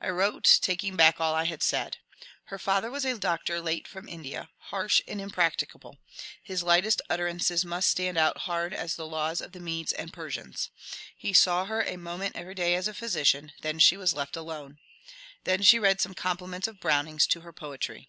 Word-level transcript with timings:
I 0.00 0.10
wrote 0.10 0.60
taking 0.62 0.94
back 0.94 1.20
all 1.20 1.34
I 1.34 1.42
had 1.42 1.60
said. 1.60 1.96
Her 2.44 2.56
father 2.56 2.88
was 2.88 3.04
a 3.04 3.18
doctor 3.18 3.60
late 3.60 3.88
from 3.88 4.08
India— 4.08 4.48
harsh 4.70 5.02
and 5.08 5.20
im 5.20 5.32
practicable; 5.32 5.98
his 6.40 6.62
lightest 6.62 7.02
utterances 7.10 7.64
must 7.64 7.90
stand 7.90 8.16
out 8.16 8.42
hard 8.46 8.72
as 8.72 8.94
the 8.94 9.08
laws 9.08 9.40
of 9.40 9.50
the 9.50 9.58
Medes 9.58 9.92
and 9.92 10.12
Persians. 10.12 10.70
He 11.16 11.32
saw 11.32 11.64
her 11.64 11.82
a 11.82 11.96
moment 11.98 12.36
every 12.36 12.54
day 12.54 12.76
as 12.76 12.86
a 12.86 12.94
physician; 12.94 13.54
then 13.62 13.80
she 13.80 13.96
was 13.96 14.14
left 14.14 14.36
alone. 14.36 14.78
Then 15.42 15.62
she 15.62 15.80
read 15.80 16.00
some 16.00 16.14
compliments 16.14 16.68
of 16.68 16.78
Browning's 16.78 17.26
to 17.26 17.40
her 17.40 17.52
poetry. 17.52 18.08